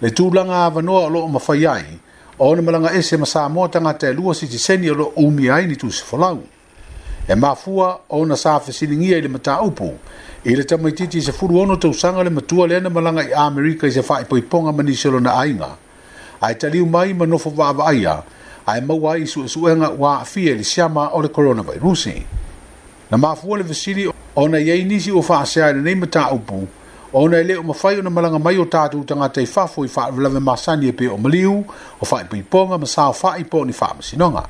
Le 0.00 0.08
tūlanga 0.10 0.66
a 0.66 0.68
vanoa 0.70 1.04
o 1.06 1.08
loo 1.08 1.28
mawhaiai, 1.28 1.98
o 2.38 2.54
ne 2.56 2.60
malanga 2.60 2.90
ese 2.90 3.16
ma 3.16 3.24
Samoa 3.24 3.68
tanga 3.68 3.94
te 3.94 4.12
lua 4.12 4.34
si 4.34 4.48
tiseni 4.48 4.88
o 4.90 4.94
loo 4.94 5.12
umi 5.22 5.48
ai 5.48 5.66
ni 5.68 5.74
tūsi 5.76 6.02
folau. 6.02 6.42
E 7.28 7.34
mafua 7.36 8.00
o 8.08 8.24
na 8.26 8.34
sāwhi 8.34 8.72
siningia 8.74 9.16
i 9.18 9.22
le 9.22 9.28
mata 9.28 9.60
upu, 9.62 9.92
i 10.44 10.56
le 10.56 10.64
tamaititi 10.64 11.18
i 11.18 11.22
se 11.22 11.30
furu 11.30 11.60
ono 11.60 11.76
tausanga 11.78 12.24
le 12.24 12.30
matua 12.30 12.66
le 12.66 12.80
ne 12.80 12.88
malanga 12.88 13.22
i 13.22 13.30
Amerika 13.32 13.86
i 13.86 13.92
se 13.92 14.00
wha 14.02 14.20
ipoiponga 14.20 14.72
mani 14.72 14.96
selo 14.96 15.20
na 15.20 15.36
ainga. 15.38 15.70
Ai 16.40 16.54
taliu 16.58 16.86
mai 16.86 17.12
ma 17.14 17.26
nofo 17.26 17.50
vava 17.50 17.86
aia, 17.86 18.24
ai 18.66 18.80
maua 18.80 19.14
i 19.18 19.26
su 19.26 19.46
suenga 19.46 19.88
wa 19.90 20.18
afie 20.20 20.54
le 20.54 20.64
siama 20.64 21.12
o 21.14 21.22
le 21.22 21.28
coronavirus. 21.28 22.08
Na 23.10 23.16
mafua 23.18 23.58
le 23.58 23.62
vesiri 23.62 24.11
ona 24.36 24.58
ye 24.58 24.84
nisi 24.84 25.12
o 25.12 25.22
fa 25.22 25.44
sa 25.44 25.72
ne 25.72 25.94
ma 25.94 26.06
ta 26.06 26.30
upu 26.32 26.66
ona 27.12 27.42
le 27.42 27.56
o 27.56 27.62
mafai 27.62 27.98
ona 27.98 28.08
malanga 28.10 28.38
mai 28.38 28.56
o 28.58 28.64
tatu 28.64 29.04
tanga 29.04 29.28
te 29.28 29.44
fa 29.46 29.66
foi 29.66 29.88
fa 29.88 30.08
vla 30.10 30.28
ve 30.28 30.38
masani 30.40 30.88
e 30.88 30.92
pe 30.92 31.08
o 31.08 31.16
mliu 31.18 31.64
o 32.00 32.04
fa 32.04 32.24
pe 32.24 32.40
ponga 32.42 32.78
ma 32.78 32.86
sa 32.86 33.12
fa 33.12 33.36
i 33.36 33.44
poni 33.44 33.72
fa 33.72 33.92
ma 33.92 34.00
sinonga 34.00 34.44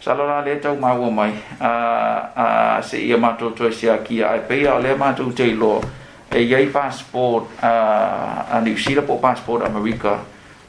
salona 0.00 0.40
le 0.42 0.60
tau 0.60 0.76
ma 0.78 0.92
wo 0.94 1.10
mai 1.10 1.32
a 1.60 2.78
a 2.78 2.82
se 2.82 2.98
ia 2.98 3.16
ma 3.18 3.32
to 3.34 3.50
to 3.50 3.70
se 3.72 3.90
aki 3.90 4.22
ai 4.22 4.38
pe 4.46 4.54
ia 4.62 4.78
le 4.78 4.94
ma 4.94 5.12
tu 5.12 5.32
te 5.32 5.46
lo 5.52 5.82
e 6.30 6.42
ye 6.42 6.66
passport 6.66 7.44
a 7.62 8.46
a 8.50 8.60
ni 8.60 8.76
sira 8.76 9.02
po 9.02 9.18
passport 9.18 9.64
america 9.66 10.16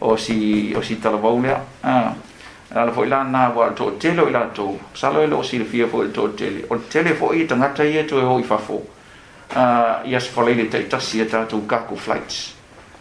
o 0.01 0.15
si 0.17 0.73
o 0.75 0.81
si 0.81 0.97
talavolia 0.99 1.61
a 1.83 1.93
uh 2.01 2.13
ala 2.75 2.91
fo 2.91 3.03
ila 3.03 3.23
na 3.23 3.49
wa 3.49 3.69
to 3.71 3.91
telo 3.99 4.27
ila 4.27 4.49
to 4.53 4.77
salo 4.93 5.23
ilo 5.23 5.41
e 5.41 5.45
si 5.47 5.59
fi 5.63 5.83
fo 5.85 6.03
to 6.11 6.27
tele 6.33 6.65
o 6.69 6.75
tele 6.89 7.13
fo 7.15 7.31
i 7.33 7.45
tanga 7.47 7.69
tai 7.73 7.95
e 7.97 8.03
to 8.05 8.19
e 8.19 8.25
hoi 8.25 8.43
fa 8.43 8.57
fo 8.57 8.81
ah, 9.55 10.01
a 10.03 10.07
yes 10.07 10.27
fo 10.27 10.41
le 10.41 10.67
te 10.67 10.83
ta 10.85 10.99
si 10.99 11.23
ta 11.25 11.43
e 11.43 11.47
to 11.47 11.61
kaku 11.65 11.95
flights 11.95 12.55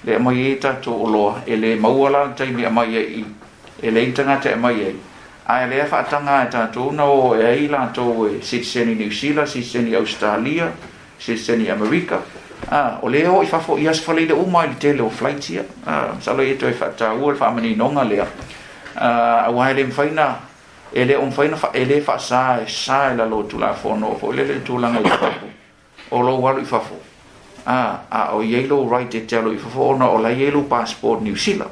le 0.05 0.19
mo 0.19 0.31
i 0.31 0.55
ta 0.59 0.75
to 0.75 0.91
lo 1.09 1.41
e 1.47 1.57
le 1.57 1.75
ma 1.75 1.89
ala 1.89 2.29
tai 2.37 2.47
mi 2.51 2.65
mai 2.71 2.85
ye 2.93 3.25
e 3.83 3.91
le 3.91 4.13
tanga 4.13 4.37
te 4.37 4.55
ma 4.55 4.71
ye 4.71 4.95
a 5.49 5.67
le 5.67 5.85
fa 5.85 6.03
tanga 6.05 6.47
ta 6.49 6.67
to 6.69 6.91
e 6.93 6.93
no 6.95 7.35
e 7.35 7.43
i 7.43 7.67
la 7.67 7.89
to 7.93 8.27
e 8.29 8.41
si 8.43 8.63
se 8.63 8.85
ni 8.85 8.95
new 8.95 9.11
si 9.11 9.63
se 9.65 9.79
australia 9.97 10.73
si 11.19 11.37
se 11.37 11.53
america 11.69 12.23
a 12.71 12.77
ah, 12.77 12.99
o 13.03 13.09
le 13.09 13.27
hoi 13.27 13.47
fa 13.47 13.59
fo 13.59 13.77
yes 13.79 13.99
fo 13.99 14.13
le 14.13 14.31
o 14.33 14.45
mai 14.47 14.69
tele 14.79 15.03
o 15.03 15.09
flights 15.11 15.49
ia 15.51 15.65
a 15.87 15.93
ah, 16.11 16.15
salo 16.21 16.43
i 16.43 16.55
to 16.57 16.69
e 16.69 16.73
fa 16.73 16.89
ta 16.91 17.11
u 17.13 17.35
fa 17.35 17.51
mani 17.51 17.75
nonga 17.75 18.05
le 18.05 18.23
Ah, 18.99 19.45
a 19.47 19.51
wa 19.53 19.69
ele 19.69 19.91
faina 19.93 20.39
ele 20.93 21.15
on 21.19 21.31
faina 21.31 21.57
fa 21.57 21.71
ele 21.75 22.01
fa 22.01 22.19
sa 22.19 22.65
sa 22.67 23.13
e 23.13 23.17
la 23.17 23.27
lo 23.27 23.43
tu 23.43 23.59
la 23.59 23.75
fo 23.75 23.95
no 23.95 24.17
le 24.33 24.43
ele 24.43 24.55
ah, 24.55 24.57
e 24.57 24.61
tu 24.63 24.79
la 24.79 24.89
ngai 24.89 25.05
fa 25.05 25.29
o 26.13 26.21
lo 26.23 26.37
wa 26.41 26.53
lo 26.53 26.65
fa 26.65 26.81
a 27.67 27.99
a 28.11 28.33
o 28.35 28.41
ye 28.41 28.67
right 28.93 29.11
de 29.11 29.21
tello 29.27 29.53
i 29.53 29.59
fafo 29.59 29.95
no 29.99 30.15
o 30.15 30.19
la 30.19 30.31
ye 30.31 30.51
passport 30.63 31.21
new 31.21 31.37
sila 31.37 31.69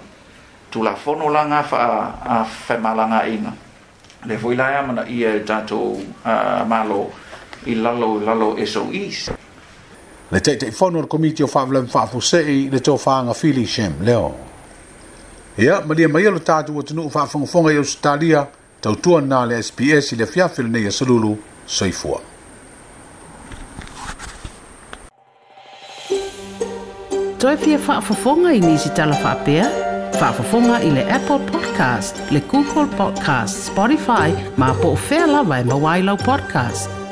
tu 0.70 0.82
la 0.82 0.92
fo 0.94 1.14
la 1.14 1.44
nga 1.44 1.62
fa 1.62 1.78
a 2.26 2.44
fe 2.44 2.76
malanga 2.76 3.20
nga 3.22 3.26
ina 3.26 3.52
le 4.26 4.36
fo 4.36 4.52
ila 4.52 4.82
ma 4.82 5.02
i 5.06 5.24
e 5.24 5.40
ta 5.44 5.62
to 5.62 5.96
a 6.24 6.62
malo 6.66 7.10
i 7.64 7.74
lalo 7.76 8.18
lalo 8.20 8.54
eso 8.58 8.90
is 8.92 9.30
le 10.30 10.40
te 10.40 10.56
te 10.58 10.70
fono 10.70 11.00
no 11.00 11.06
committee 11.06 11.44
of 11.44 11.50
fa 11.50 11.64
vlem 11.64 11.86
fa 11.86 12.04
fo 12.06 12.18
le 12.72 12.80
to 12.80 12.98
fa 12.98 13.22
nga 13.22 13.32
fili 13.32 13.64
shem 13.64 13.94
leo 14.02 14.34
ia 15.56 15.80
malia 15.86 16.08
mai 16.08 16.22
lo 16.24 16.38
tunu 16.38 16.80
atunuu 16.80 17.10
faafogafoga 17.10 17.72
i 17.72 17.76
ausitalia 17.76 18.46
tautua 18.80 19.20
na 19.20 19.46
le 19.46 19.62
sps 19.62 20.12
i 20.12 20.16
le 20.16 20.22
afiafi 20.24 20.62
lenei 20.62 20.90
salulu, 20.92 21.38
soifua 21.66 22.20
toe 27.38 27.56
fia 27.56 27.78
faafofoga 27.78 28.52
i 28.52 28.60
nisi 28.60 28.88
talafa'apea 28.88 29.66
faafofoga 30.18 30.80
i 30.82 30.90
le 30.90 31.12
apple 31.12 31.38
podcast 31.50 32.16
le 32.30 32.40
google 32.40 32.86
podcast 32.96 33.62
spotify 33.66 34.34
ma 34.56 34.74
po 34.74 34.88
o 34.92 34.96
fea 34.96 35.26
lava 35.26 35.58
e 35.58 35.64
mauailau 35.64 36.16
podcast 36.16 37.03